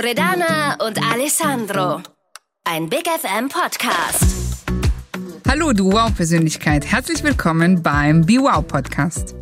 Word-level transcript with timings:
Loredana 0.00 0.76
und 0.86 0.96
Alessandro. 1.02 2.00
Ein 2.62 2.88
Big 2.88 3.02
FM 3.08 3.48
Podcast. 3.48 4.68
Hallo, 5.48 5.72
du 5.72 5.90
Wow-Persönlichkeit. 5.90 6.86
Herzlich 6.86 7.24
willkommen 7.24 7.82
beim 7.82 8.24
Be 8.24 8.34
Wow 8.34 8.64
Podcast. 8.64 9.34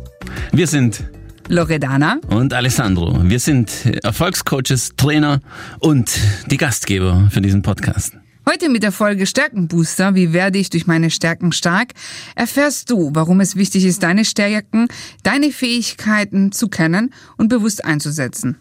Wir 0.51 0.65
sind 0.65 1.03
Loredana 1.47 2.19
und 2.29 2.55
Alessandro. 2.55 3.19
Wir 3.21 3.39
sind 3.39 3.85
Erfolgscoaches, 4.03 4.93
Trainer 4.97 5.41
und 5.79 6.19
die 6.47 6.57
Gastgeber 6.57 7.29
für 7.31 7.41
diesen 7.41 7.61
Podcast. 7.61 8.13
Heute 8.49 8.69
mit 8.69 8.81
der 8.81 8.91
Folge 8.91 9.27
Stärkenbooster, 9.27 10.15
wie 10.15 10.33
werde 10.33 10.57
ich 10.57 10.71
durch 10.71 10.87
meine 10.87 11.11
Stärken 11.11 11.51
stark, 11.51 11.93
erfährst 12.35 12.89
du, 12.89 13.11
warum 13.13 13.41
es 13.41 13.57
wichtig 13.57 13.85
ist, 13.85 14.01
deine 14.01 14.25
Stärken, 14.25 14.87
deine 15.21 15.51
Fähigkeiten 15.51 16.51
zu 16.51 16.67
kennen 16.67 17.13
und 17.37 17.49
bewusst 17.49 17.85
einzusetzen. 17.85 18.57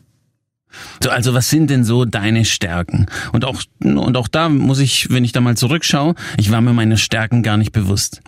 So, 1.03 1.11
also 1.11 1.35
was 1.35 1.49
sind 1.49 1.71
denn 1.71 1.85
so 1.85 2.05
deine 2.05 2.45
Stärken? 2.45 3.07
Und 3.33 3.45
auch, 3.45 3.63
und 3.83 4.17
auch 4.17 4.29
da 4.29 4.49
muss 4.49 4.79
ich, 4.79 5.11
wenn 5.11 5.25
ich 5.25 5.33
da 5.33 5.41
mal 5.41 5.57
zurückschaue, 5.57 6.15
ich 6.39 6.51
war 6.51 6.61
mir 6.61 6.73
meine 6.73 6.97
Stärken 6.99 7.43
gar 7.43 7.57
nicht 7.57 7.73
bewusst. 7.73 8.23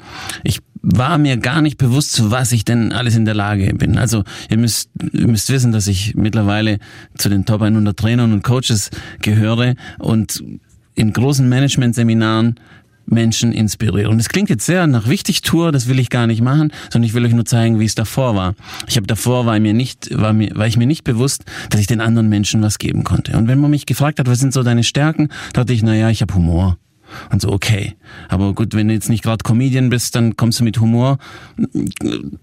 Ich 0.44 0.60
war 0.82 1.18
mir 1.18 1.36
gar 1.36 1.60
nicht 1.60 1.76
bewusst, 1.76 2.12
zu 2.12 2.30
was 2.30 2.52
ich 2.52 2.64
denn 2.64 2.92
alles 2.92 3.16
in 3.16 3.24
der 3.24 3.34
Lage 3.34 3.74
bin. 3.74 3.98
Also 3.98 4.24
ihr 4.48 4.58
müsst, 4.58 4.90
ihr 5.12 5.26
müsst 5.26 5.50
wissen, 5.50 5.72
dass 5.72 5.86
ich 5.86 6.14
mittlerweile 6.14 6.78
zu 7.16 7.28
den 7.28 7.44
Top 7.44 7.62
100 7.62 7.96
Trainern 7.96 8.32
und 8.32 8.42
Coaches 8.42 8.90
gehöre 9.20 9.74
und 9.98 10.42
in 10.94 11.12
großen 11.12 11.48
Management-Seminaren 11.48 12.56
Menschen 13.10 13.52
inspiriere. 13.52 14.08
Und 14.10 14.20
es 14.20 14.28
klingt 14.28 14.50
jetzt 14.50 14.66
sehr 14.66 14.86
nach 14.86 15.08
Wichtigtour, 15.08 15.72
das 15.72 15.88
will 15.88 15.98
ich 15.98 16.10
gar 16.10 16.26
nicht 16.26 16.42
machen, 16.42 16.72
sondern 16.90 17.06
ich 17.06 17.14
will 17.14 17.24
euch 17.24 17.32
nur 17.32 17.44
zeigen, 17.44 17.80
wie 17.80 17.84
es 17.84 17.94
davor 17.94 18.34
war. 18.36 18.54
Ich 18.86 18.96
habe 18.96 19.06
davor 19.06 19.46
war 19.46 19.58
mir 19.58 19.74
nicht, 19.74 20.10
war 20.16 20.32
mir, 20.32 20.54
war 20.54 20.66
ich 20.66 20.76
mir 20.76 20.86
nicht 20.86 21.04
bewusst, 21.04 21.44
dass 21.70 21.80
ich 21.80 21.86
den 21.86 22.00
anderen 22.00 22.28
Menschen 22.28 22.62
was 22.62 22.78
geben 22.78 23.04
konnte. 23.04 23.36
Und 23.36 23.48
wenn 23.48 23.58
man 23.58 23.70
mich 23.70 23.86
gefragt 23.86 24.18
hat, 24.18 24.26
was 24.26 24.38
sind 24.38 24.52
so 24.52 24.62
deine 24.62 24.84
Stärken, 24.84 25.28
dachte 25.52 25.72
ich, 25.72 25.82
na 25.82 25.94
ja, 25.94 26.10
ich 26.10 26.22
habe 26.22 26.34
Humor. 26.34 26.76
Und 27.30 27.42
so, 27.42 27.50
okay. 27.50 27.96
Aber 28.28 28.54
gut, 28.54 28.74
wenn 28.74 28.88
du 28.88 28.94
jetzt 28.94 29.08
nicht 29.08 29.22
gerade 29.22 29.42
Comedian 29.42 29.88
bist, 29.88 30.14
dann 30.14 30.36
kommst 30.36 30.60
du 30.60 30.64
mit 30.64 30.78
Humor, 30.80 31.18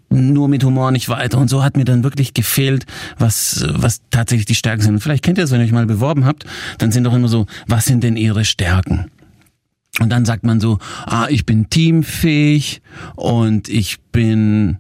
nur 0.09 0.47
mit 0.47 0.63
Humor 0.63 0.91
nicht 0.91 1.09
weiter. 1.09 1.38
Und 1.38 1.50
so 1.50 1.63
hat 1.63 1.77
mir 1.77 1.85
dann 1.85 2.03
wirklich 2.03 2.33
gefehlt, 2.33 2.85
was, 3.17 3.66
was 3.69 4.02
tatsächlich 4.09 4.45
die 4.45 4.55
Stärken 4.55 4.81
sind. 4.81 4.95
Und 4.95 5.00
vielleicht 5.02 5.23
kennt 5.23 5.38
ihr 5.38 5.44
das, 5.44 5.52
wenn 5.52 5.61
ihr 5.61 5.66
euch 5.66 5.72
mal 5.72 5.85
beworben 5.85 6.25
habt, 6.25 6.45
dann 6.77 6.91
sind 6.91 7.03
doch 7.03 7.13
immer 7.13 7.27
so, 7.27 7.45
was 7.67 7.85
sind 7.85 8.03
denn 8.03 8.17
ihre 8.17 8.45
Stärken? 8.45 9.11
Und 9.99 10.09
dann 10.09 10.25
sagt 10.25 10.43
man 10.43 10.59
so, 10.59 10.79
ah, 11.05 11.27
ich 11.29 11.45
bin 11.45 11.69
teamfähig 11.69 12.81
und 13.15 13.69
ich 13.69 13.99
bin 14.11 14.77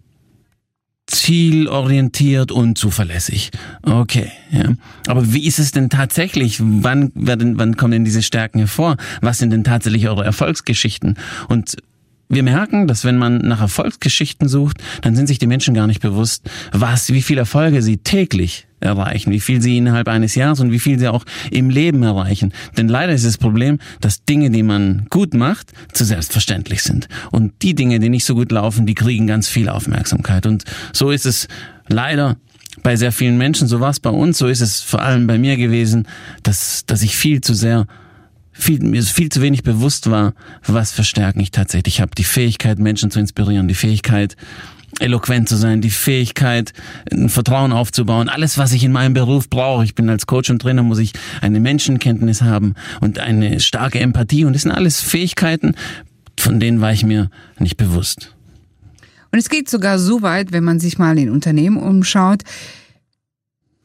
zielorientiert 1.07 2.51
und 2.51 2.77
zuverlässig. 2.77 3.51
Okay, 3.83 4.31
ja. 4.51 4.73
Aber 5.07 5.33
wie 5.33 5.45
ist 5.45 5.59
es 5.59 5.71
denn 5.71 5.89
tatsächlich? 5.89 6.57
Wann 6.59 7.11
werden, 7.13 7.59
wann 7.59 7.77
kommen 7.77 7.91
denn 7.91 8.05
diese 8.05 8.23
Stärken 8.23 8.59
hervor? 8.59 8.97
Was 9.21 9.37
sind 9.37 9.51
denn 9.51 9.63
tatsächlich 9.63 10.07
eure 10.09 10.25
Erfolgsgeschichten? 10.25 11.17
Und 11.47 11.77
wir 12.27 12.43
merken, 12.43 12.87
dass 12.87 13.05
wenn 13.05 13.17
man 13.17 13.37
nach 13.39 13.61
Erfolgsgeschichten 13.61 14.47
sucht, 14.47 14.77
dann 15.01 15.15
sind 15.15 15.27
sich 15.27 15.39
die 15.39 15.47
Menschen 15.47 15.73
gar 15.73 15.87
nicht 15.87 16.01
bewusst, 16.01 16.49
was, 16.71 17.11
wie 17.13 17.21
viel 17.21 17.37
Erfolge 17.37 17.81
sie 17.81 17.97
täglich 17.97 18.67
erreichen, 18.79 19.31
wie 19.31 19.39
viel 19.39 19.61
sie 19.61 19.77
innerhalb 19.77 20.07
eines 20.07 20.35
Jahres 20.35 20.59
und 20.59 20.71
wie 20.71 20.79
viel 20.79 20.99
sie 20.99 21.07
auch 21.07 21.25
im 21.51 21.69
Leben 21.69 22.03
erreichen. 22.03 22.53
Denn 22.77 22.87
leider 22.87 23.13
ist 23.13 23.25
das 23.25 23.37
Problem, 23.37 23.79
dass 24.01 24.25
Dinge, 24.25 24.49
die 24.49 24.63
man 24.63 25.07
gut 25.09 25.33
macht, 25.33 25.71
zu 25.93 26.03
selbstverständlich 26.03 26.83
sind. 26.83 27.07
Und 27.31 27.53
die 27.61 27.75
Dinge, 27.75 27.99
die 27.99 28.09
nicht 28.09 28.25
so 28.25 28.35
gut 28.35 28.51
laufen, 28.51 28.85
die 28.85 28.95
kriegen 28.95 29.27
ganz 29.27 29.47
viel 29.47 29.69
Aufmerksamkeit. 29.69 30.45
Und 30.45 30.63
so 30.93 31.11
ist 31.11 31.25
es 31.25 31.47
leider 31.87 32.37
bei 32.83 32.95
sehr 32.95 33.11
vielen 33.11 33.37
Menschen, 33.37 33.67
so 33.67 33.79
war 33.79 33.89
es 33.89 33.99
bei 33.99 34.09
uns, 34.09 34.37
so 34.37 34.47
ist 34.47 34.61
es 34.61 34.81
vor 34.81 35.01
allem 35.01 35.27
bei 35.27 35.37
mir 35.37 35.57
gewesen, 35.57 36.07
dass, 36.43 36.85
dass 36.85 37.01
ich 37.01 37.15
viel 37.15 37.41
zu 37.41 37.53
sehr 37.53 37.87
viel, 38.57 38.79
mir 38.79 39.03
viel 39.03 39.29
zu 39.29 39.41
wenig 39.41 39.63
bewusst 39.63 40.09
war, 40.09 40.33
was 40.65 40.91
für 40.91 41.03
Stärken 41.03 41.41
ich 41.41 41.51
tatsächlich 41.51 42.01
habe. 42.01 42.11
Die 42.17 42.23
Fähigkeit, 42.23 42.79
Menschen 42.79 43.11
zu 43.11 43.19
inspirieren, 43.19 43.67
die 43.67 43.75
Fähigkeit, 43.75 44.35
eloquent 44.99 45.49
zu 45.49 45.57
sein, 45.57 45.81
die 45.81 45.89
Fähigkeit, 45.89 46.71
ein 47.11 47.27
Vertrauen 47.27 47.73
aufzubauen, 47.73 48.29
alles, 48.29 48.57
was 48.57 48.71
ich 48.71 48.83
in 48.83 48.93
meinem 48.93 49.13
Beruf 49.13 49.49
brauche. 49.49 49.83
Ich 49.83 49.93
bin 49.93 50.09
als 50.09 50.25
Coach 50.25 50.49
und 50.49 50.61
Trainer, 50.61 50.83
muss 50.83 50.99
ich 50.99 51.11
eine 51.41 51.59
Menschenkenntnis 51.59 52.41
haben 52.41 52.75
und 53.01 53.19
eine 53.19 53.59
starke 53.59 53.99
Empathie. 53.99 54.45
Und 54.45 54.53
das 54.53 54.61
sind 54.61 54.71
alles 54.71 55.01
Fähigkeiten, 55.01 55.75
von 56.39 56.59
denen 56.59 56.79
war 56.79 56.93
ich 56.93 57.03
mir 57.03 57.29
nicht 57.59 57.75
bewusst. 57.75 58.33
Und 59.31 59.39
es 59.39 59.49
geht 59.49 59.69
sogar 59.69 59.99
so 59.99 60.21
weit, 60.21 60.53
wenn 60.53 60.63
man 60.63 60.79
sich 60.79 60.97
mal 60.97 61.17
in 61.19 61.29
Unternehmen 61.29 61.75
umschaut, 61.75 62.43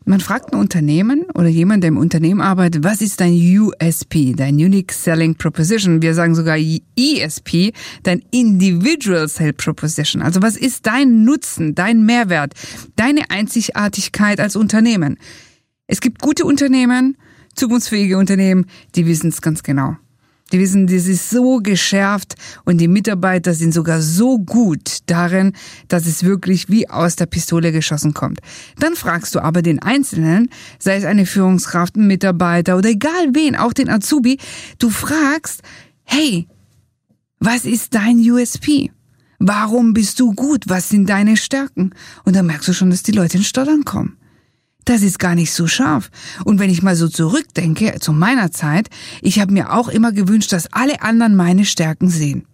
man 0.04 0.20
fragt 0.20 0.52
ein 0.52 0.58
Unternehmen 0.58 1.26
oder 1.34 1.48
jemand, 1.48 1.82
der 1.82 1.88
im 1.88 1.98
Unternehmen 1.98 2.40
arbeitet, 2.40 2.84
was 2.84 3.00
ist 3.00 3.20
dein 3.20 3.32
USP, 3.32 4.34
dein 4.34 4.54
Unique 4.54 4.92
Selling 4.92 5.34
Proposition? 5.34 6.02
Wir 6.02 6.14
sagen 6.14 6.34
sogar 6.34 6.56
ESP, 6.56 7.72
dein 8.02 8.22
Individual 8.30 9.28
Sell 9.28 9.52
Proposition. 9.52 10.22
Also 10.22 10.42
was 10.42 10.56
ist 10.56 10.86
dein 10.86 11.24
Nutzen, 11.24 11.74
dein 11.74 12.04
Mehrwert, 12.04 12.54
deine 12.96 13.30
Einzigartigkeit 13.30 14.40
als 14.40 14.56
Unternehmen? 14.56 15.18
Es 15.86 16.00
gibt 16.00 16.20
gute 16.20 16.44
Unternehmen, 16.44 17.16
zukunftsfähige 17.54 18.16
Unternehmen, 18.16 18.66
die 18.94 19.06
wissen 19.06 19.28
es 19.28 19.42
ganz 19.42 19.62
genau. 19.62 19.96
Die 20.52 20.58
wissen, 20.58 20.86
das 20.86 21.06
ist 21.06 21.30
so 21.30 21.58
geschärft 21.58 22.34
und 22.64 22.78
die 22.78 22.88
Mitarbeiter 22.88 23.54
sind 23.54 23.72
sogar 23.72 24.00
so 24.00 24.38
gut 24.38 24.98
darin, 25.06 25.52
dass 25.88 26.06
es 26.06 26.24
wirklich 26.24 26.68
wie 26.68 26.88
aus 26.88 27.16
der 27.16 27.26
Pistole 27.26 27.72
geschossen 27.72 28.14
kommt. 28.14 28.40
Dann 28.78 28.94
fragst 28.94 29.34
du 29.34 29.40
aber 29.40 29.62
den 29.62 29.80
Einzelnen, 29.80 30.48
sei 30.78 30.96
es 30.96 31.04
eine 31.04 31.26
Führungskraft, 31.26 31.96
ein 31.96 32.06
Mitarbeiter 32.06 32.76
oder 32.76 32.90
egal 32.90 33.34
wen, 33.34 33.56
auch 33.56 33.72
den 33.72 33.88
Azubi, 33.88 34.38
du 34.78 34.90
fragst, 34.90 35.62
hey, 36.04 36.46
was 37.38 37.64
ist 37.64 37.94
dein 37.94 38.18
USP? 38.18 38.90
Warum 39.38 39.94
bist 39.94 40.20
du 40.20 40.34
gut? 40.34 40.64
Was 40.66 40.90
sind 40.90 41.08
deine 41.08 41.36
Stärken? 41.36 41.94
Und 42.24 42.36
dann 42.36 42.46
merkst 42.46 42.68
du 42.68 42.74
schon, 42.74 42.90
dass 42.90 43.02
die 43.02 43.12
Leute 43.12 43.38
in 43.38 43.44
Stottern 43.44 43.84
kommen 43.84 44.19
das 44.90 45.02
ist 45.02 45.20
gar 45.20 45.36
nicht 45.36 45.52
so 45.52 45.68
scharf. 45.68 46.10
Und 46.44 46.58
wenn 46.58 46.68
ich 46.68 46.82
mal 46.82 46.96
so 46.96 47.08
zurückdenke 47.08 47.98
zu 48.00 48.12
meiner 48.12 48.50
Zeit, 48.50 48.88
ich 49.22 49.38
habe 49.38 49.52
mir 49.52 49.72
auch 49.72 49.88
immer 49.88 50.10
gewünscht, 50.10 50.52
dass 50.52 50.72
alle 50.72 51.00
anderen 51.02 51.36
meine 51.36 51.64
Stärken 51.64 52.08
sehen. 52.08 52.44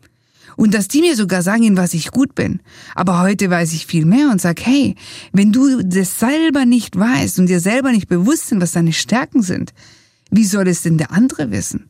Und 0.55 0.75
dass 0.75 0.89
die 0.89 1.01
mir 1.01 1.17
sogar 1.17 1.43
sagen, 1.43 1.65
in 1.65 1.77
was 1.77 1.95
ich 1.95 2.11
gut 2.11 2.35
bin. 2.35 2.61
Aber 2.95 3.21
heute 3.21 3.49
weiß 3.49 3.73
ich 3.73 3.87
viel 3.87 4.05
mehr 4.05 4.31
und 4.31 4.41
sag, 4.41 4.61
hey, 4.65 4.97
wenn 5.33 5.53
du 5.53 5.83
das 5.83 6.19
selber 6.19 6.67
nicht 6.67 6.99
weißt 6.99 7.39
und 7.39 7.47
dir 7.47 7.61
selber 7.61 7.91
nicht 7.91 8.09
bewusst 8.09 8.49
sind, 8.49 8.61
was 8.61 8.73
deine 8.73 8.93
Stärken 8.93 9.43
sind, 9.43 9.73
wie 10.31 10.45
soll 10.45 10.69
es 10.69 10.83
denn 10.83 10.99
der 10.99 11.13
andere 11.13 11.51
wissen? 11.51 11.87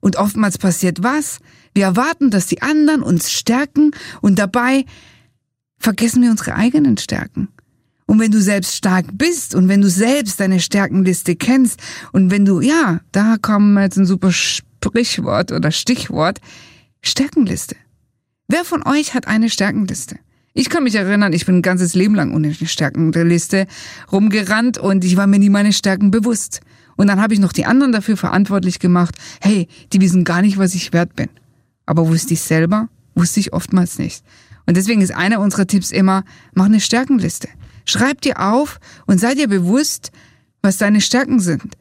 Und 0.00 0.16
oftmals 0.16 0.58
passiert 0.58 1.02
was? 1.02 1.40
Wir 1.74 1.84
erwarten, 1.84 2.30
dass 2.30 2.46
die 2.46 2.62
anderen 2.62 3.02
uns 3.02 3.30
stärken 3.30 3.90
und 4.22 4.38
dabei 4.38 4.84
vergessen 5.78 6.22
wir 6.22 6.30
unsere 6.30 6.54
eigenen 6.54 6.96
Stärken. 6.96 7.48
Und 8.08 8.18
wenn 8.20 8.30
du 8.30 8.40
selbst 8.40 8.74
stark 8.74 9.04
bist 9.12 9.54
und 9.54 9.68
wenn 9.68 9.82
du 9.82 9.90
selbst 9.90 10.40
deine 10.40 10.60
Stärkenliste 10.60 11.36
kennst 11.36 11.78
und 12.10 12.30
wenn 12.30 12.46
du, 12.46 12.62
ja, 12.62 13.00
da 13.12 13.36
kommen 13.40 13.76
jetzt 13.76 13.98
ein 13.98 14.06
super 14.06 14.32
Sprichwort 14.32 15.52
oder 15.52 15.70
Stichwort, 15.70 16.40
Stärkenliste. 17.02 17.76
Wer 18.48 18.64
von 18.64 18.82
euch 18.86 19.12
hat 19.12 19.28
eine 19.28 19.50
Stärkenliste? 19.50 20.16
Ich 20.54 20.70
kann 20.70 20.84
mich 20.84 20.94
erinnern, 20.94 21.34
ich 21.34 21.44
bin 21.44 21.56
ein 21.56 21.62
ganzes 21.62 21.94
Leben 21.94 22.14
lang 22.14 22.34
ohne 22.34 22.48
eine 22.48 22.66
Stärkenliste 22.66 23.66
rumgerannt 24.10 24.78
und 24.78 25.04
ich 25.04 25.18
war 25.18 25.26
mir 25.26 25.38
nie 25.38 25.50
meine 25.50 25.74
Stärken 25.74 26.10
bewusst. 26.10 26.62
Und 26.96 27.08
dann 27.08 27.20
habe 27.20 27.34
ich 27.34 27.40
noch 27.40 27.52
die 27.52 27.66
anderen 27.66 27.92
dafür 27.92 28.16
verantwortlich 28.16 28.78
gemacht, 28.78 29.16
hey, 29.42 29.68
die 29.92 30.00
wissen 30.00 30.24
gar 30.24 30.40
nicht, 30.40 30.56
was 30.56 30.74
ich 30.74 30.94
wert 30.94 31.14
bin. 31.14 31.28
Aber 31.84 32.08
wusste 32.08 32.32
ich 32.32 32.40
selber? 32.40 32.88
Wusste 33.14 33.38
ich 33.38 33.52
oftmals 33.52 33.98
nicht. 33.98 34.24
Und 34.64 34.78
deswegen 34.78 35.02
ist 35.02 35.14
einer 35.14 35.40
unserer 35.40 35.66
Tipps 35.66 35.90
immer, 35.90 36.24
mach 36.54 36.64
eine 36.64 36.80
Stärkenliste. 36.80 37.48
Schreib 37.88 38.20
dir 38.20 38.38
auf 38.38 38.80
und 39.06 39.18
sei 39.18 39.34
dir 39.34 39.48
bewusst, 39.48 40.12
was 40.60 40.76
deine 40.76 41.00
Stärken 41.00 41.40
sind. 41.40 41.74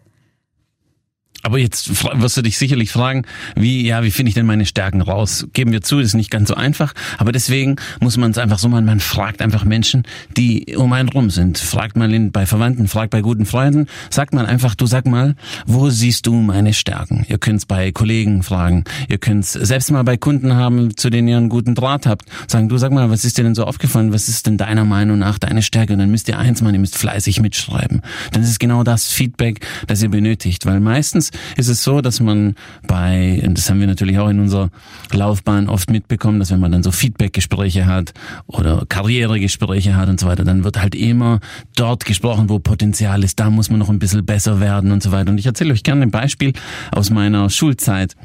Aber 1.48 1.60
jetzt 1.60 2.04
wirst 2.04 2.36
du 2.36 2.42
dich 2.42 2.58
sicherlich 2.58 2.92
fragen, 2.92 3.24
wie, 3.56 3.88
ja, 3.88 4.04
wie 4.04 4.12
finde 4.12 4.28
ich 4.28 4.36
denn 4.36 4.46
meine 4.46 4.66
Stärken 4.66 5.00
raus? 5.00 5.48
Geben 5.54 5.72
wir 5.72 5.82
zu, 5.82 6.00
ist 6.00 6.14
nicht 6.14 6.30
ganz 6.30 6.50
so 6.50 6.56
einfach. 6.56 6.92
Aber 7.20 7.32
deswegen 7.32 7.78
muss 8.02 8.18
man 8.18 8.32
es 8.32 8.38
einfach 8.38 8.60
so 8.60 8.68
machen, 8.68 8.84
man 8.84 9.00
fragt 9.00 9.42
einfach 9.42 9.64
Menschen, 9.64 10.04
die 10.36 10.76
um 10.76 10.92
einen 10.92 11.08
rum 11.08 11.30
sind. 11.30 11.58
Fragt 11.58 11.96
mal 11.96 12.10
bei 12.34 12.46
Verwandten, 12.46 12.90
fragt 12.90 13.12
bei 13.12 13.22
guten 13.22 13.46
Freunden, 13.46 13.88
sagt 14.10 14.34
man 14.34 14.46
einfach, 14.46 14.76
du 14.76 14.88
sag 14.88 15.06
mal, 15.06 15.36
wo 15.66 15.90
siehst 15.90 16.28
du 16.28 16.34
meine 16.34 16.74
Stärken? 16.74 17.26
Ihr 17.30 17.38
könnt 17.38 17.60
es 17.60 17.66
bei 17.66 17.94
Kollegen 17.94 18.44
fragen, 18.44 18.84
ihr 19.08 19.18
könnt 19.18 19.46
es 19.46 19.54
selbst 19.54 19.90
mal 19.90 20.04
bei 20.04 20.18
Kunden 20.18 20.54
haben, 20.54 20.98
zu 20.98 21.10
denen 21.10 21.30
ihr 21.30 21.38
einen 21.38 21.48
guten 21.48 21.76
Draht 21.76 22.06
habt. 22.08 22.26
Sagen, 22.48 22.68
du 22.68 22.78
sag 22.78 22.92
mal, 22.92 23.10
was 23.10 23.24
ist 23.24 23.38
dir 23.38 23.44
denn 23.44 23.56
so 23.56 23.64
aufgefallen? 23.64 24.12
Was 24.12 24.28
ist 24.28 24.48
denn 24.48 24.58
deiner 24.58 24.84
Meinung 24.84 25.18
nach 25.18 25.40
deine 25.40 25.62
Stärke? 25.62 25.94
Und 25.94 26.00
dann 26.00 26.12
müsst 26.12 26.28
ihr 26.28 26.38
eins 26.38 26.62
machen, 26.62 26.74
ihr 26.74 26.82
müsst 26.82 26.98
fleißig 26.98 27.40
mitschreiben. 27.40 28.02
Dann 28.34 28.44
ist 28.44 28.60
genau 28.60 28.84
das 28.84 29.08
Feedback, 29.08 29.66
das 29.88 30.04
ihr 30.04 30.10
benötigt. 30.10 30.66
Weil 30.66 30.82
meistens 30.82 31.32
ist 31.56 31.68
es 31.68 31.84
so, 31.84 32.02
dass 32.02 32.20
man 32.20 32.56
bei, 32.88 33.42
das 33.52 33.70
haben 33.70 33.80
wir 33.80 33.88
natürlich 33.88 34.20
auch 34.20 34.30
in 34.30 34.40
unserer 34.40 34.70
Laufbahn 35.12 35.70
oft 35.70 35.90
mitbekommen, 35.90 36.40
dass 36.40 36.52
wenn 36.52 36.60
man 36.60 36.72
dann 36.72 36.84
so 36.84 36.92
Feedbackgespräche 36.92 37.86
hat 37.86 38.14
oder 38.48 38.86
Karrieregespräche 38.88 39.96
hat 39.96 40.10
und 40.10 40.20
so 40.20 40.28
weiter, 40.28 40.44
dann 40.44 40.64
wird 40.64 40.82
halt 40.82 40.96
immer 40.96 41.40
dort 41.76 42.06
gesprochen, 42.06 42.50
wo 42.50 42.60
Potenzial 42.60 43.24
ist, 43.24 43.40
da 43.40 43.50
muss 43.50 43.70
man 43.70 43.80
noch 43.80 43.90
ein 43.90 44.00
bisschen 44.00 44.26
besser 44.26 44.60
werden 44.60 44.92
und 44.92 45.04
so 45.04 45.12
weiter. 45.12 45.32
Und 45.32 45.38
ich 45.38 45.46
erzähle 45.46 45.74
euch 45.74 45.84
gerne 45.84 46.04
ein 46.04 46.12
Beispiel 46.12 46.54
aus 46.92 47.10
meiner 47.10 47.50
Schulzeit. 47.50 48.16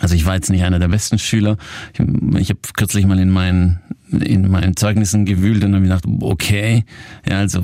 Also 0.00 0.14
ich 0.14 0.24
war 0.24 0.34
jetzt 0.34 0.50
nicht 0.50 0.62
einer 0.62 0.78
der 0.78 0.88
besten 0.88 1.18
Schüler. 1.18 1.56
Ich, 1.92 2.00
ich 2.40 2.50
habe 2.50 2.60
kürzlich 2.76 3.06
mal 3.06 3.18
in 3.18 3.30
meinen 3.30 3.80
in 4.10 4.50
meinen 4.50 4.76
Zeugnissen 4.76 5.24
gewühlt 5.24 5.64
und 5.64 5.74
habe 5.74 5.84
gedacht, 5.84 6.04
okay, 6.20 6.84
ja, 7.28 7.38
also 7.38 7.62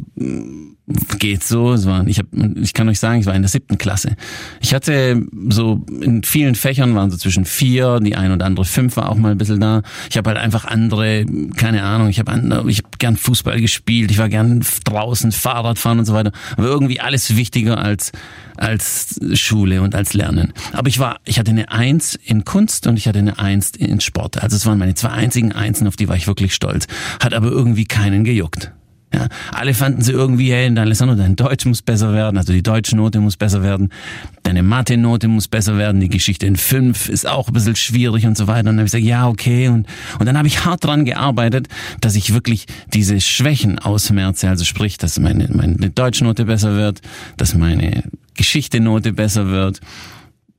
geht 1.19 1.43
so. 1.43 1.73
Es 1.73 1.87
war, 1.87 2.07
ich, 2.07 2.19
hab, 2.19 2.27
ich 2.33 2.73
kann 2.73 2.89
euch 2.89 3.01
sagen, 3.01 3.21
ich 3.21 3.27
war 3.27 3.35
in 3.35 3.43
der 3.43 3.49
siebten 3.49 3.79
Klasse. 3.79 4.15
Ich 4.61 4.73
hatte 4.73 5.27
so 5.49 5.85
in 6.01 6.23
vielen 6.23 6.55
Fächern 6.55 6.95
waren 6.95 7.11
so 7.11 7.17
zwischen 7.17 7.45
vier, 7.45 7.99
die 8.01 8.15
ein 8.15 8.31
und 8.31 8.43
andere 8.43 8.65
fünf 8.65 8.97
war 8.97 9.09
auch 9.09 9.17
mal 9.17 9.33
ein 9.33 9.39
bisschen 9.39 9.61
da. 9.61 9.83
Ich 10.11 10.17
habe 10.17 10.31
halt 10.31 10.39
einfach 10.39 10.65
andere, 10.65 11.25
keine 11.57 11.83
Ahnung, 11.83 12.09
ich 12.09 12.21
habe 12.21 12.65
ich 12.69 12.79
hab 12.79 12.99
gern 12.99 13.17
Fußball 13.17 13.61
gespielt, 13.61 14.11
ich 14.11 14.19
war 14.19 14.29
gern 14.29 14.65
draußen 14.85 15.33
Fahrrad 15.33 15.79
fahren 15.79 15.99
und 15.99 16.05
so 16.05 16.15
weiter. 16.15 16.33
Aber 16.57 16.67
irgendwie 16.67 17.01
alles 17.01 17.37
wichtiger 17.37 17.79
als 17.79 18.13
als 18.57 19.21
Schule 19.35 19.83
und 19.83 19.95
als 19.95 20.15
Lernen. 20.15 20.53
Aber 20.73 20.89
ich 20.89 20.99
war, 20.99 21.21
ich 21.25 21.39
hatte 21.39 21.51
eine 21.51 21.71
Eins 21.71 22.19
in 22.25 22.45
Kunst 22.45 22.87
und 22.87 22.97
ich 22.97 23.07
hatte 23.07 23.19
eine 23.19 23.39
Eins 23.39 23.73
in 23.77 24.01
Sport. 24.01 24.43
Also 24.43 24.57
es 24.57 24.67
waren 24.67 24.79
meine 24.79 24.95
zwei 24.95 25.11
einzigen 25.11 25.53
Einsen, 25.53 25.87
auf 25.87 25.97
die 25.97 26.09
war 26.09 26.17
ich 26.17 26.27
wirklich 26.27 26.36
stolz. 26.55 26.87
Hat 27.23 27.35
aber 27.35 27.49
irgendwie 27.49 27.85
keinen 27.85 28.25
gejuckt. 28.25 28.73
Ja, 29.15 29.29
alle 29.53 29.73
fanden 29.73 30.03
sie 30.03 30.13
irgendwie, 30.13 30.51
hey, 30.51 30.77
Alessandro, 30.77 31.15
dein 31.15 31.37
Deutsch 31.37 31.65
muss 31.65 31.81
besser 31.81 32.13
werden, 32.13 32.37
also 32.37 32.53
die 32.53 32.63
deutsche 32.63 32.97
Note 32.97 33.21
muss 33.21 33.37
besser 33.37 33.63
werden, 33.63 33.91
deine 34.43 34.65
Mathe-Note 34.65 35.29
muss 35.29 35.47
besser 35.47 35.79
werden, 35.79 36.01
die 36.01 36.09
Geschichte 36.09 36.45
in 36.45 36.57
fünf 36.57 37.09
ist 37.09 37.27
auch 37.27 37.47
ein 37.47 37.55
bisschen 37.55 37.77
schwierig 37.77 38.27
und 38.27 38.37
so 38.37 38.49
weiter. 38.49 38.61
Und 38.61 38.77
dann 38.77 38.79
habe 38.79 38.87
ich 38.87 38.93
gesagt, 38.93 39.05
ja, 39.05 39.29
okay. 39.29 39.69
Und, 39.69 39.87
und 40.19 40.27
dann 40.27 40.37
habe 40.37 40.49
ich 40.49 40.65
hart 40.65 40.85
dran 40.85 41.05
gearbeitet, 41.05 41.69
dass 42.01 42.17
ich 42.17 42.35
wirklich 42.35 42.67
diese 42.93 43.21
Schwächen 43.21 43.79
ausmerze, 43.79 44.49
also 44.49 44.65
sprich, 44.65 44.99
dass 44.99 45.21
meine, 45.21 45.49
meine 45.53 45.91
Deutschnote 45.91 46.45
besser 46.45 46.75
wird, 46.75 47.01
dass 47.37 47.55
meine 47.55 48.03
Geschichte-Note 48.35 49.13
besser 49.13 49.47
wird 49.47 49.81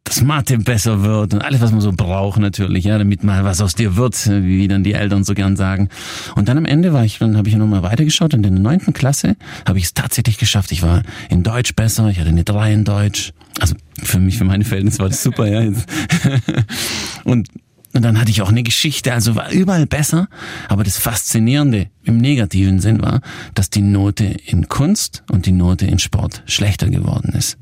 dass 0.08 0.22
Mathe 0.22 0.58
besser 0.58 1.04
wird 1.04 1.34
und 1.34 1.42
alles, 1.42 1.60
was 1.60 1.72
man 1.72 1.82
so 1.82 1.92
braucht 1.92 2.40
natürlich, 2.40 2.86
ja, 2.86 2.98
damit 2.98 3.26
mal 3.26 3.44
was 3.44 3.60
aus 3.60 3.76
dir 3.76 3.98
wird, 3.98 4.16
wie 4.30 4.68
dann 4.70 4.84
die 4.84 4.94
Eltern 4.94 5.26
so 5.26 5.34
gern 5.34 5.58
sagen. 5.58 5.90
Und 6.36 6.48
dann 6.48 6.58
am 6.58 6.64
Ende 6.64 6.94
war 6.94 7.04
ich, 7.04 7.20
dann 7.20 7.36
habe 7.36 7.50
ich 7.50 7.56
nochmal 7.56 7.84
weitergeschaut 7.84 8.34
und 8.34 8.46
in 8.46 8.56
der 8.56 8.64
neunten 8.64 8.94
Klasse 8.94 9.36
habe 9.68 9.80
ich 9.80 9.86
es 9.86 9.94
tatsächlich 9.94 10.38
geschafft. 10.38 10.72
Ich 10.72 10.82
war 10.82 11.04
in 11.30 11.44
Deutsch 11.44 11.76
besser, 11.76 12.08
ich 12.08 12.20
hatte 12.20 12.30
eine 12.30 12.46
drei 12.46 12.72
in 12.72 12.86
Deutsch. 12.86 13.34
Also 13.60 13.76
für 14.02 14.20
mich, 14.20 14.38
für 14.38 14.46
meine 14.46 14.64
Verhältnisse 14.64 15.00
war 15.00 15.10
das 15.10 15.22
super, 15.22 15.46
ja. 15.46 15.62
Und 17.26 17.50
und 17.94 18.04
dann 18.04 18.20
hatte 18.20 18.30
ich 18.30 18.44
auch 18.44 18.50
eine 18.50 18.62
Geschichte, 18.62 19.12
also 19.12 19.36
war 19.36 19.50
überall 19.50 19.88
besser. 19.88 20.28
Aber 20.70 20.84
das 20.84 20.98
Faszinierende 20.98 21.88
im 22.04 22.18
negativen 22.18 22.80
Sinn 22.80 23.02
war, 23.02 23.22
dass 23.56 23.72
die 23.72 23.82
Note 23.82 24.24
in 24.24 24.70
Kunst 24.70 25.24
und 25.32 25.48
die 25.48 25.52
Note 25.52 25.88
in 25.88 25.98
Sport 25.98 26.44
schlechter 26.46 26.90
geworden 26.90 27.34
ist. 27.34 27.58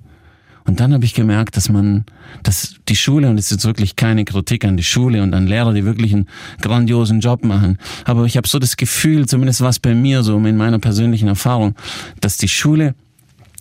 Und 0.65 0.79
dann 0.79 0.93
habe 0.93 1.05
ich 1.05 1.13
gemerkt, 1.13 1.57
dass 1.57 1.69
man, 1.69 2.05
dass 2.41 2.75
die 2.87 2.95
Schule, 2.95 3.29
und 3.29 3.37
es 3.37 3.45
ist 3.45 3.51
jetzt 3.51 3.65
wirklich 3.65 3.95
keine 3.95 4.25
Kritik 4.25 4.65
an 4.65 4.77
die 4.77 4.83
Schule 4.83 5.21
und 5.21 5.33
an 5.33 5.45
Lehrer, 5.45 5.73
die 5.73 5.85
wirklich 5.85 6.13
einen 6.13 6.27
grandiosen 6.59 7.19
Job 7.19 7.45
machen, 7.45 7.77
aber 8.03 8.25
ich 8.25 8.35
habe 8.35 8.47
so 8.47 8.57
das 8.57 8.75
Gefühl, 8.75 9.27
zumindest 9.27 9.61
was 9.61 9.79
bei 9.79 9.93
mir 9.93 10.23
so 10.23 10.37
in 10.37 10.57
meiner 10.57 10.79
persönlichen 10.79 11.27
Erfahrung, 11.27 11.75
dass 12.19 12.37
die 12.37 12.47
Schule 12.47 12.95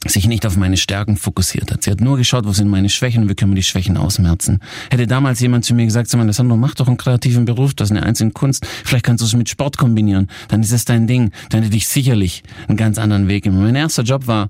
sich 0.06 0.26
nicht 0.28 0.46
auf 0.46 0.56
meine 0.56 0.76
Stärken 0.76 1.16
fokussiert 1.16 1.72
hat. 1.72 1.82
Sie 1.82 1.90
hat 1.90 2.00
nur 2.00 2.16
geschaut, 2.16 2.46
wo 2.46 2.52
sind 2.52 2.68
meine 2.68 2.88
Schwächen 2.88 3.22
und 3.22 3.28
wie 3.28 3.34
können 3.34 3.52
wir 3.52 3.56
die 3.56 3.62
Schwächen 3.62 3.96
ausmerzen. 3.96 4.60
Hätte 4.90 5.06
damals 5.06 5.40
jemand 5.40 5.64
zu 5.64 5.74
mir 5.74 5.84
gesagt, 5.84 6.08
sag 6.08 6.20
Alessandro, 6.20 6.56
mach 6.56 6.74
doch 6.74 6.88
einen 6.88 6.96
kreativen 6.96 7.44
Beruf, 7.44 7.74
das 7.74 7.90
ist 7.90 7.96
eine 7.96 8.06
einzelne 8.06 8.32
Kunst, 8.32 8.66
vielleicht 8.84 9.04
kannst 9.04 9.22
du 9.22 9.26
es 9.26 9.34
mit 9.34 9.48
Sport 9.48 9.78
kombinieren, 9.78 10.28
dann 10.48 10.62
ist 10.62 10.72
es 10.72 10.84
dein 10.84 11.06
Ding, 11.06 11.30
dann 11.50 11.62
hätte 11.62 11.76
ich 11.76 11.88
sicherlich 11.88 12.42
einen 12.68 12.76
ganz 12.76 12.98
anderen 12.98 13.28
Weg. 13.28 13.46
Mein 13.46 13.74
erster 13.74 14.02
Job 14.02 14.26
war 14.26 14.48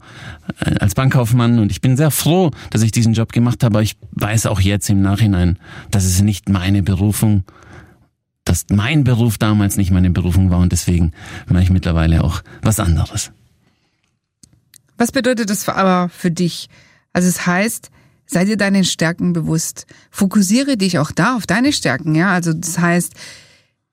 äh, 0.60 0.74
als 0.78 0.94
Bankkaufmann 0.94 1.58
und 1.58 1.70
ich 1.70 1.80
bin 1.80 1.96
sehr 1.96 2.10
froh, 2.10 2.50
dass 2.70 2.82
ich 2.82 2.92
diesen 2.92 3.14
Job 3.14 3.32
gemacht 3.32 3.62
habe, 3.62 3.76
aber 3.76 3.82
ich 3.82 3.96
weiß 4.12 4.46
auch 4.46 4.60
jetzt 4.60 4.88
im 4.90 5.02
Nachhinein, 5.02 5.58
dass 5.90 6.04
es 6.04 6.22
nicht 6.22 6.48
meine 6.48 6.82
Berufung 6.82 7.44
dass 8.46 8.66
mein 8.70 9.04
Beruf 9.04 9.38
damals 9.38 9.78
nicht 9.78 9.90
meine 9.90 10.10
Berufung 10.10 10.50
war 10.50 10.58
und 10.58 10.70
deswegen 10.70 11.12
mache 11.48 11.62
ich 11.62 11.70
mittlerweile 11.70 12.22
auch 12.22 12.42
was 12.60 12.78
anderes. 12.78 13.32
Was 14.96 15.12
bedeutet 15.12 15.50
das 15.50 15.68
aber 15.68 16.08
für 16.08 16.30
dich? 16.30 16.68
Also 17.12 17.28
es 17.28 17.46
heißt, 17.46 17.90
sei 18.26 18.44
dir 18.44 18.56
deinen 18.56 18.84
Stärken 18.84 19.32
bewusst. 19.32 19.86
Fokussiere 20.10 20.76
dich 20.76 20.98
auch 20.98 21.10
da 21.10 21.36
auf 21.36 21.46
deine 21.46 21.72
Stärken, 21.72 22.14
ja? 22.14 22.32
Also 22.32 22.52
das 22.52 22.78
heißt, 22.78 23.12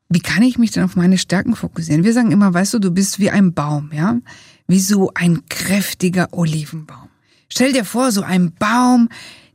wie 0.09 0.19
kann 0.19 0.43
ich 0.43 0.57
mich 0.57 0.71
denn 0.71 0.83
auf 0.83 0.95
meine 0.95 1.17
Stärken 1.17 1.55
fokussieren? 1.55 2.03
Wir 2.03 2.13
sagen 2.13 2.31
immer, 2.31 2.53
weißt 2.53 2.73
du, 2.73 2.79
du 2.79 2.91
bist 2.91 3.19
wie 3.19 3.29
ein 3.29 3.53
Baum, 3.53 3.91
ja? 3.93 4.17
Wie 4.67 4.79
so 4.79 5.11
ein 5.15 5.43
kräftiger 5.49 6.29
Olivenbaum. 6.31 7.09
Stell 7.49 7.73
dir 7.73 7.85
vor, 7.85 8.11
so 8.11 8.21
ein 8.21 8.53
Baum, 8.53 9.09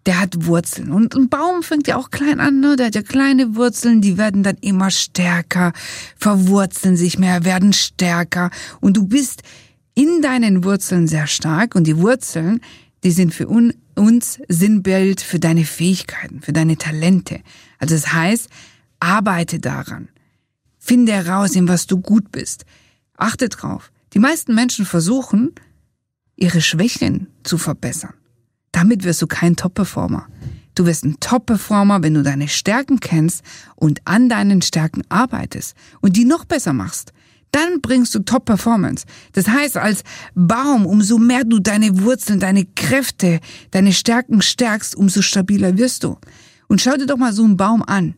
der 0.06 0.20
hat 0.20 0.46
Wurzeln. 0.46 0.92
Und 0.92 1.14
ein 1.14 1.28
Baum 1.28 1.62
fängt 1.62 1.88
ja 1.88 1.96
auch 1.96 2.10
klein 2.10 2.40
an, 2.40 2.60
ne? 2.60 2.76
Der 2.76 2.86
hat 2.86 2.94
ja 2.94 3.02
kleine 3.02 3.56
Wurzeln, 3.56 4.00
die 4.00 4.18
werden 4.18 4.42
dann 4.42 4.56
immer 4.60 4.90
stärker, 4.90 5.72
verwurzeln 6.16 6.96
sich 6.96 7.18
mehr, 7.18 7.44
werden 7.44 7.72
stärker. 7.72 8.50
Und 8.80 8.96
du 8.96 9.06
bist 9.06 9.42
in 9.96 10.22
deinen 10.22 10.62
Wurzeln 10.62 11.08
sehr 11.08 11.26
stark 11.26 11.74
und 11.74 11.84
die 11.84 11.96
Wurzeln, 11.96 12.60
die 13.02 13.10
sind 13.10 13.34
für 13.34 13.48
un 13.48 13.72
uns 13.96 14.38
Sinnbild 14.46 15.22
für 15.22 15.40
deine 15.40 15.64
Fähigkeiten, 15.64 16.42
für 16.42 16.52
deine 16.52 16.76
Talente. 16.76 17.40
Also 17.78 17.94
das 17.94 18.12
heißt, 18.12 18.50
arbeite 19.00 19.58
daran. 19.58 20.10
Finde 20.78 21.12
heraus, 21.12 21.56
in 21.56 21.66
was 21.66 21.86
du 21.86 21.98
gut 21.98 22.30
bist. 22.30 22.66
Achte 23.16 23.48
drauf. 23.48 23.90
Die 24.12 24.18
meisten 24.18 24.54
Menschen 24.54 24.84
versuchen, 24.84 25.54
ihre 26.36 26.60
Schwächen 26.60 27.28
zu 27.42 27.56
verbessern. 27.56 28.12
Damit 28.70 29.02
wirst 29.04 29.22
du 29.22 29.26
kein 29.26 29.56
Top-Performer. 29.56 30.28
Du 30.74 30.84
wirst 30.84 31.04
ein 31.04 31.18
Top-Performer, 31.18 32.02
wenn 32.02 32.12
du 32.12 32.22
deine 32.22 32.48
Stärken 32.48 33.00
kennst 33.00 33.42
und 33.76 34.02
an 34.04 34.28
deinen 34.28 34.60
Stärken 34.60 35.04
arbeitest 35.08 35.74
und 36.02 36.18
die 36.18 36.26
noch 36.26 36.44
besser 36.44 36.74
machst 36.74 37.14
dann 37.52 37.80
bringst 37.80 38.14
du 38.14 38.20
Top-Performance. 38.20 39.06
Das 39.32 39.48
heißt, 39.48 39.76
als 39.76 40.02
Baum, 40.34 40.86
umso 40.86 41.18
mehr 41.18 41.44
du 41.44 41.58
deine 41.58 42.02
Wurzeln, 42.02 42.40
deine 42.40 42.66
Kräfte, 42.66 43.40
deine 43.70 43.92
Stärken 43.92 44.42
stärkst, 44.42 44.94
umso 44.94 45.22
stabiler 45.22 45.78
wirst 45.78 46.04
du. 46.04 46.18
Und 46.68 46.80
schau 46.80 46.96
dir 46.96 47.06
doch 47.06 47.16
mal 47.16 47.32
so 47.32 47.44
einen 47.44 47.56
Baum 47.56 47.82
an. 47.82 48.14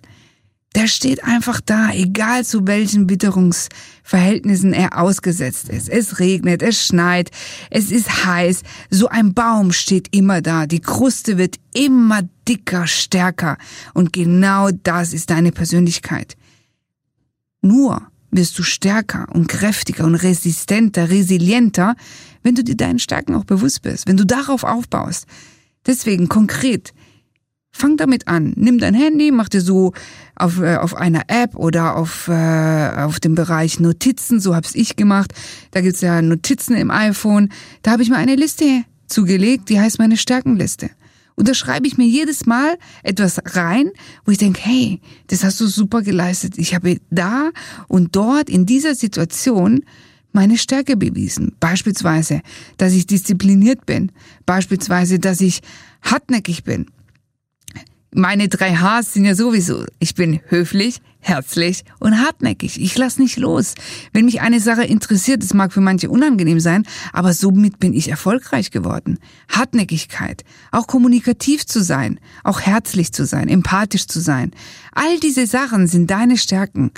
Der 0.74 0.86
steht 0.86 1.24
einfach 1.24 1.60
da, 1.60 1.90
egal 1.92 2.44
zu 2.44 2.66
welchen 2.66 3.08
Witterungsverhältnissen 3.08 4.74
er 4.74 4.98
ausgesetzt 4.98 5.70
ist. 5.70 5.88
Es 5.88 6.18
regnet, 6.18 6.62
es 6.62 6.84
schneit, 6.84 7.30
es 7.70 7.90
ist 7.90 8.26
heiß. 8.26 8.62
So 8.90 9.08
ein 9.08 9.32
Baum 9.32 9.72
steht 9.72 10.14
immer 10.14 10.42
da. 10.42 10.66
Die 10.66 10.80
Kruste 10.80 11.38
wird 11.38 11.56
immer 11.72 12.20
dicker, 12.46 12.86
stärker. 12.86 13.56
Und 13.94 14.12
genau 14.12 14.68
das 14.70 15.14
ist 15.14 15.30
deine 15.30 15.52
Persönlichkeit. 15.52 16.36
Nur 17.62 18.06
wirst 18.30 18.58
du 18.58 18.62
stärker 18.62 19.26
und 19.32 19.48
kräftiger 19.48 20.04
und 20.04 20.14
resistenter, 20.14 21.10
resilienter, 21.10 21.96
wenn 22.42 22.54
du 22.54 22.62
dir 22.62 22.76
deinen 22.76 22.98
Stärken 22.98 23.34
auch 23.34 23.44
bewusst 23.44 23.82
bist, 23.82 24.06
wenn 24.06 24.16
du 24.16 24.26
darauf 24.26 24.64
aufbaust. 24.64 25.26
Deswegen 25.86 26.28
konkret, 26.28 26.92
fang 27.70 27.96
damit 27.96 28.28
an. 28.28 28.52
Nimm 28.56 28.78
dein 28.78 28.94
Handy, 28.94 29.30
mach 29.30 29.48
dir 29.48 29.60
so 29.60 29.92
auf, 30.36 30.60
äh, 30.60 30.76
auf 30.76 30.94
einer 30.94 31.22
App 31.28 31.56
oder 31.56 31.96
auf, 31.96 32.28
äh, 32.28 32.90
auf 32.96 33.20
dem 33.20 33.34
Bereich 33.34 33.80
Notizen, 33.80 34.40
so 34.40 34.54
hab's 34.54 34.74
ich 34.74 34.96
gemacht. 34.96 35.32
Da 35.70 35.80
gibt's 35.80 36.00
ja 36.00 36.20
Notizen 36.20 36.76
im 36.76 36.90
iPhone. 36.90 37.50
Da 37.82 37.92
habe 37.92 38.02
ich 38.02 38.10
mir 38.10 38.16
eine 38.16 38.36
Liste 38.36 38.84
zugelegt, 39.06 39.68
die 39.68 39.80
heißt 39.80 39.98
meine 39.98 40.16
Stärkenliste. 40.16 40.90
Und 41.38 41.46
da 41.46 41.54
schreibe 41.54 41.86
ich 41.86 41.96
mir 41.96 42.06
jedes 42.06 42.46
Mal 42.46 42.76
etwas 43.04 43.38
rein, 43.54 43.92
wo 44.24 44.32
ich 44.32 44.38
denke, 44.38 44.60
hey, 44.60 45.00
das 45.28 45.44
hast 45.44 45.60
du 45.60 45.68
super 45.68 46.02
geleistet. 46.02 46.58
Ich 46.58 46.74
habe 46.74 46.98
da 47.10 47.50
und 47.86 48.16
dort 48.16 48.50
in 48.50 48.66
dieser 48.66 48.96
Situation 48.96 49.84
meine 50.32 50.58
Stärke 50.58 50.96
bewiesen. 50.96 51.54
Beispielsweise, 51.60 52.40
dass 52.76 52.92
ich 52.92 53.06
diszipliniert 53.06 53.86
bin. 53.86 54.10
Beispielsweise, 54.46 55.20
dass 55.20 55.40
ich 55.40 55.60
hartnäckig 56.02 56.64
bin. 56.64 56.86
Meine 58.10 58.48
drei 58.48 58.74
Hs 58.74 59.12
sind 59.12 59.26
ja 59.26 59.34
sowieso, 59.34 59.84
ich 59.98 60.14
bin 60.14 60.40
höflich, 60.48 61.02
herzlich 61.20 61.84
und 61.98 62.18
hartnäckig. 62.18 62.80
Ich 62.80 62.96
lass 62.96 63.18
nicht 63.18 63.36
los. 63.36 63.74
Wenn 64.14 64.24
mich 64.24 64.40
eine 64.40 64.60
Sache 64.60 64.84
interessiert, 64.84 65.42
es 65.42 65.52
mag 65.52 65.74
für 65.74 65.82
manche 65.82 66.08
unangenehm 66.08 66.58
sein, 66.58 66.86
aber 67.12 67.34
somit 67.34 67.78
bin 67.78 67.92
ich 67.92 68.08
erfolgreich 68.08 68.70
geworden. 68.70 69.18
Hartnäckigkeit, 69.50 70.44
auch 70.72 70.86
kommunikativ 70.86 71.66
zu 71.66 71.82
sein, 71.82 72.18
auch 72.44 72.62
herzlich 72.62 73.12
zu 73.12 73.26
sein, 73.26 73.46
empathisch 73.48 74.06
zu 74.06 74.20
sein. 74.20 74.52
All 74.92 75.20
diese 75.20 75.46
Sachen 75.46 75.86
sind 75.86 76.10
deine 76.10 76.38
Stärken. 76.38 76.92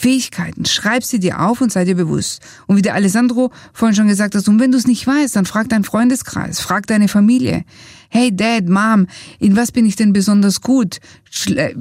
Fähigkeiten, 0.00 0.64
schreib 0.64 1.04
sie 1.04 1.20
dir 1.20 1.40
auf 1.40 1.60
und 1.60 1.70
sei 1.70 1.84
dir 1.84 1.94
bewusst. 1.94 2.40
Und 2.66 2.78
wie 2.78 2.82
der 2.82 2.94
Alessandro 2.94 3.50
vorhin 3.74 3.94
schon 3.94 4.08
gesagt 4.08 4.34
hat, 4.34 4.48
und 4.48 4.58
wenn 4.58 4.72
du 4.72 4.78
es 4.78 4.86
nicht 4.86 5.06
weißt, 5.06 5.36
dann 5.36 5.44
frag 5.44 5.68
deinen 5.68 5.84
Freundeskreis, 5.84 6.58
frag 6.58 6.86
deine 6.86 7.06
Familie. 7.06 7.64
Hey 8.08 8.34
Dad, 8.34 8.66
Mom, 8.66 9.08
in 9.40 9.56
was 9.56 9.72
bin 9.72 9.84
ich 9.84 9.96
denn 9.96 10.14
besonders 10.14 10.62
gut? 10.62 11.00
Schle 11.30 11.74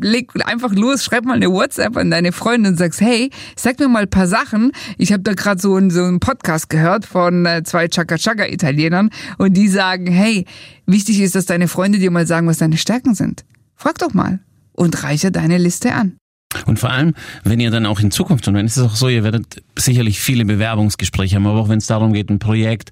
leg 0.00 0.32
einfach 0.44 0.74
los, 0.74 1.04
schreib 1.04 1.24
mal 1.24 1.34
eine 1.34 1.48
WhatsApp 1.48 1.96
an 1.96 2.10
deine 2.10 2.32
Freundin 2.32 2.72
und 2.72 2.76
sagst, 2.76 3.00
hey, 3.00 3.30
sag 3.54 3.78
mir 3.78 3.86
mal 3.86 4.02
ein 4.02 4.10
paar 4.10 4.26
Sachen. 4.26 4.72
Ich 4.98 5.12
habe 5.12 5.22
da 5.22 5.34
gerade 5.34 5.60
so, 5.60 5.78
so 5.90 6.02
einen 6.02 6.18
Podcast 6.18 6.70
gehört 6.70 7.06
von 7.06 7.46
äh, 7.46 7.62
zwei 7.62 7.86
Chaka-Chaka-Italienern 7.86 9.10
und 9.38 9.56
die 9.56 9.68
sagen, 9.68 10.08
hey, 10.08 10.44
wichtig 10.86 11.20
ist, 11.20 11.36
dass 11.36 11.46
deine 11.46 11.68
Freunde 11.68 12.00
dir 12.00 12.10
mal 12.10 12.26
sagen, 12.26 12.48
was 12.48 12.58
deine 12.58 12.78
Stärken 12.78 13.14
sind. 13.14 13.44
Frag 13.76 13.98
doch 13.98 14.12
mal 14.12 14.40
und 14.72 15.04
reiche 15.04 15.30
deine 15.30 15.56
Liste 15.56 15.94
an. 15.94 16.19
Und 16.66 16.78
vor 16.78 16.90
allem, 16.90 17.14
wenn 17.44 17.60
ihr 17.60 17.70
dann 17.70 17.86
auch 17.86 18.00
in 18.00 18.10
Zukunft, 18.10 18.48
und 18.48 18.54
wenn 18.54 18.66
es 18.66 18.76
ist 18.76 18.82
auch 18.82 18.96
so, 18.96 19.08
ihr 19.08 19.22
werdet 19.22 19.62
sicherlich 19.76 20.20
viele 20.20 20.44
Bewerbungsgespräche 20.44 21.36
haben, 21.36 21.46
aber 21.46 21.60
auch 21.60 21.68
wenn 21.68 21.78
es 21.78 21.86
darum 21.86 22.12
geht, 22.12 22.28
ein 22.30 22.38
Projekt 22.38 22.90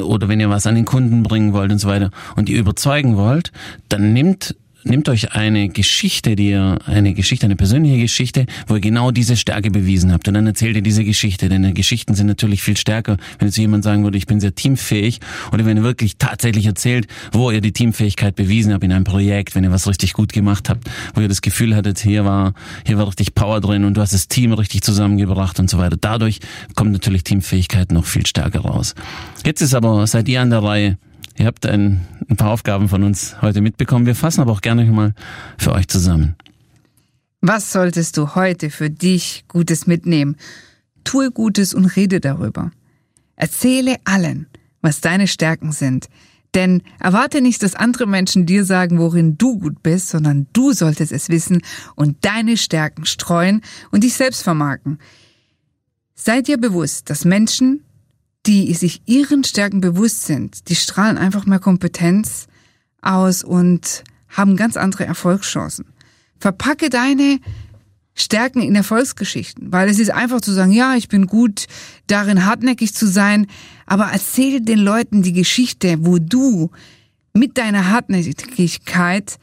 oder 0.00 0.28
wenn 0.28 0.40
ihr 0.40 0.50
was 0.50 0.66
an 0.66 0.74
den 0.74 0.84
Kunden 0.84 1.22
bringen 1.22 1.52
wollt 1.52 1.70
und 1.70 1.78
so 1.78 1.88
weiter 1.88 2.10
und 2.34 2.48
ihr 2.48 2.58
überzeugen 2.58 3.16
wollt, 3.16 3.52
dann 3.88 4.12
nimmt 4.12 4.56
nehmt 4.86 5.08
euch 5.08 5.32
eine 5.32 5.68
Geschichte, 5.68 6.36
die 6.36 6.50
ihr, 6.50 6.78
eine 6.86 7.14
Geschichte, 7.14 7.46
eine 7.46 7.56
persönliche 7.56 7.98
Geschichte, 7.98 8.46
wo 8.66 8.74
ihr 8.74 8.80
genau 8.80 9.10
diese 9.10 9.36
Stärke 9.36 9.70
bewiesen 9.70 10.12
habt. 10.12 10.28
Und 10.28 10.34
dann 10.34 10.46
erzählt 10.46 10.76
ihr 10.76 10.82
diese 10.82 11.04
Geschichte. 11.04 11.48
Denn 11.48 11.74
Geschichten 11.74 12.14
sind 12.14 12.26
natürlich 12.26 12.62
viel 12.62 12.76
stärker, 12.76 13.16
wenn 13.38 13.48
jetzt 13.48 13.56
jemand 13.56 13.84
sagen 13.84 14.04
würde, 14.04 14.18
ich 14.18 14.26
bin 14.26 14.40
sehr 14.40 14.54
teamfähig. 14.54 15.20
Oder 15.52 15.64
wenn 15.66 15.76
ihr 15.76 15.82
wirklich 15.82 16.16
tatsächlich 16.18 16.66
erzählt, 16.66 17.06
wo 17.32 17.50
ihr 17.50 17.60
die 17.60 17.72
Teamfähigkeit 17.72 18.36
bewiesen 18.36 18.72
habt 18.72 18.84
in 18.84 18.92
einem 18.92 19.04
Projekt, 19.04 19.54
wenn 19.54 19.64
ihr 19.64 19.72
was 19.72 19.86
richtig 19.86 20.12
gut 20.12 20.32
gemacht 20.32 20.68
habt, 20.68 20.88
wo 21.14 21.20
ihr 21.20 21.28
das 21.28 21.42
Gefühl 21.42 21.74
hattet, 21.74 21.98
hier 21.98 22.24
war, 22.24 22.54
hier 22.86 22.98
war 22.98 23.08
richtig 23.08 23.34
Power 23.34 23.60
drin 23.60 23.84
und 23.84 23.96
du 23.96 24.00
hast 24.00 24.12
das 24.12 24.28
Team 24.28 24.52
richtig 24.52 24.82
zusammengebracht 24.82 25.58
und 25.58 25.68
so 25.68 25.78
weiter. 25.78 25.96
Dadurch 26.00 26.40
kommt 26.74 26.92
natürlich 26.92 27.24
Teamfähigkeit 27.24 27.92
noch 27.92 28.04
viel 28.04 28.26
stärker 28.26 28.60
raus. 28.60 28.94
Jetzt 29.44 29.60
ist 29.60 29.74
aber, 29.74 30.06
seid 30.06 30.28
ihr 30.28 30.40
an 30.40 30.50
der 30.50 30.62
Reihe, 30.62 30.98
Ihr 31.38 31.46
habt 31.46 31.66
ein, 31.66 32.06
ein 32.28 32.36
paar 32.36 32.50
Aufgaben 32.50 32.88
von 32.88 33.02
uns 33.02 33.40
heute 33.42 33.60
mitbekommen. 33.60 34.06
Wir 34.06 34.14
fassen 34.14 34.40
aber 34.40 34.52
auch 34.52 34.62
gerne 34.62 34.84
mal 34.86 35.14
für 35.58 35.72
euch 35.72 35.88
zusammen. 35.88 36.36
Was 37.40 37.72
solltest 37.72 38.16
du 38.16 38.34
heute 38.34 38.70
für 38.70 38.90
dich 38.90 39.44
Gutes 39.48 39.86
mitnehmen? 39.86 40.36
Tue 41.04 41.30
Gutes 41.30 41.74
und 41.74 41.84
rede 41.84 42.20
darüber. 42.20 42.70
Erzähle 43.36 43.96
allen, 44.04 44.46
was 44.80 45.00
deine 45.00 45.28
Stärken 45.28 45.72
sind. 45.72 46.08
Denn 46.54 46.82
erwarte 46.98 47.42
nicht, 47.42 47.62
dass 47.62 47.74
andere 47.74 48.06
Menschen 48.06 48.46
dir 48.46 48.64
sagen, 48.64 48.98
worin 48.98 49.36
du 49.36 49.58
gut 49.58 49.82
bist, 49.82 50.08
sondern 50.08 50.46
du 50.54 50.72
solltest 50.72 51.12
es 51.12 51.28
wissen 51.28 51.60
und 51.96 52.24
deine 52.24 52.56
Stärken 52.56 53.04
streuen 53.04 53.60
und 53.90 54.04
dich 54.04 54.14
selbst 54.14 54.42
vermarken. 54.42 54.98
Sei 56.14 56.40
dir 56.40 56.56
bewusst, 56.56 57.10
dass 57.10 57.26
Menschen 57.26 57.84
die 58.46 58.72
sich 58.74 59.02
ihren 59.06 59.44
Stärken 59.44 59.80
bewusst 59.80 60.24
sind, 60.24 60.68
die 60.68 60.76
strahlen 60.76 61.18
einfach 61.18 61.46
mehr 61.46 61.58
Kompetenz 61.58 62.46
aus 63.02 63.42
und 63.42 64.04
haben 64.28 64.56
ganz 64.56 64.76
andere 64.76 65.04
Erfolgschancen. 65.06 65.86
Verpacke 66.38 66.90
deine 66.90 67.40
Stärken 68.14 68.62
in 68.62 68.74
Erfolgsgeschichten, 68.74 69.72
weil 69.72 69.88
es 69.88 69.98
ist 69.98 70.10
einfach 70.10 70.40
zu 70.40 70.52
sagen, 70.52 70.72
ja, 70.72 70.94
ich 70.94 71.08
bin 71.08 71.26
gut 71.26 71.66
darin, 72.06 72.46
hartnäckig 72.46 72.94
zu 72.94 73.06
sein, 73.06 73.46
aber 73.84 74.06
erzähl 74.12 74.60
den 74.60 74.78
Leuten 74.78 75.22
die 75.22 75.34
Geschichte, 75.34 75.98
wo 76.00 76.18
du 76.18 76.70
mit 77.34 77.58
deiner 77.58 77.90
Hartnäckigkeit 77.90 79.38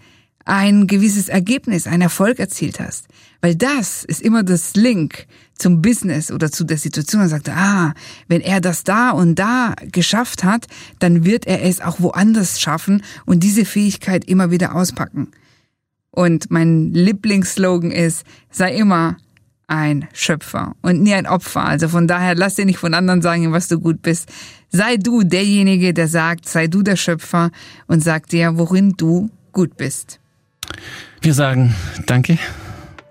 ein 0.45 0.88
gewisses 0.88 1.29
Ergebnis, 1.29 1.88
einen 1.88 2.01
Erfolg 2.01 2.39
erzielt 2.39 2.79
hast. 2.79 3.07
Weil 3.41 3.55
das 3.55 4.03
ist 4.03 4.21
immer 4.21 4.43
das 4.43 4.75
Link 4.75 5.25
zum 5.55 5.81
Business 5.81 6.31
oder 6.31 6.51
zu 6.51 6.63
der 6.63 6.77
Situation. 6.77 7.21
Er 7.21 7.29
sagt, 7.29 7.50
ah, 7.50 7.93
wenn 8.27 8.41
er 8.41 8.62
das 8.62 8.83
da 8.83 9.12
und 9.12 9.35
da 9.35 9.75
geschafft 9.91 10.43
hat, 10.43 10.67
dann 11.00 11.25
wird 11.25 11.45
er 11.47 11.63
es 11.63 11.81
auch 11.81 12.00
woanders 12.00 12.59
schaffen 12.59 13.03
und 13.25 13.43
diese 13.43 13.65
Fähigkeit 13.65 14.25
immer 14.25 14.51
wieder 14.51 14.75
auspacken. 14.75 15.31
Und 16.12 16.51
mein 16.51 16.93
Lieblingsslogan 16.93 17.91
ist, 17.91 18.23
sei 18.51 18.75
immer 18.75 19.17
ein 19.67 20.07
Schöpfer 20.13 20.75
und 20.81 21.01
nie 21.01 21.13
ein 21.13 21.25
Opfer. 21.25 21.63
Also 21.63 21.88
von 21.88 22.07
daher 22.07 22.35
lass 22.35 22.55
dir 22.55 22.65
nicht 22.65 22.77
von 22.77 22.93
anderen 22.93 23.21
sagen, 23.21 23.51
was 23.51 23.67
du 23.67 23.79
gut 23.79 24.01
bist. 24.01 24.29
Sei 24.69 24.97
du 24.97 25.23
derjenige, 25.23 25.93
der 25.93 26.07
sagt, 26.07 26.47
sei 26.47 26.67
du 26.67 26.83
der 26.83 26.97
Schöpfer 26.97 27.50
und 27.88 28.03
sag 28.03 28.27
dir, 28.27 28.57
worin 28.57 28.93
du 28.97 29.29
gut 29.51 29.77
bist. 29.77 30.19
Wir 31.22 31.34
sagen 31.34 31.75
Danke 32.06 32.38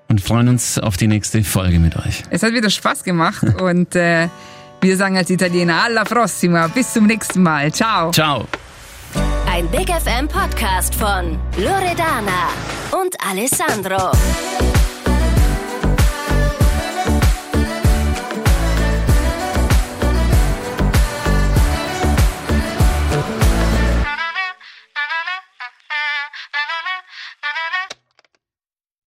und 0.09 0.21
freuen 0.21 0.49
uns 0.49 0.79
auf 0.79 0.97
die 0.97 1.09
nächste 1.09 1.43
Folge 1.43 1.79
mit 1.79 1.97
euch. 1.97 2.23
Es 2.31 2.43
hat 2.43 2.53
wieder 2.53 2.71
Spaß 2.71 3.05
gemacht 3.05 3.43
und 3.61 3.97
äh, 3.97 4.29
wir 4.81 4.97
sagen 4.97 5.17
als 5.17 5.31
Italiener 5.31 5.85
alla 5.85 6.05
prossima. 6.05 6.67
Bis 6.67 6.93
zum 6.93 7.07
nächsten 7.07 7.43
Mal. 7.43 7.73
Ciao. 7.73 8.11
Ciao. 8.11 8.47
Ein 9.51 9.69
Big 9.71 9.89
FM 9.89 10.29
Podcast 10.29 10.95
von 10.95 11.39
Loredana 11.57 12.49
und 12.91 13.15
Alessandro. 13.25 14.13